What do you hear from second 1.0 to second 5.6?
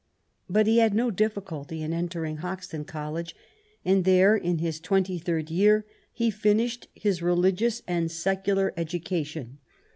difSculty in entering Hoxton College; and here, in his twenty third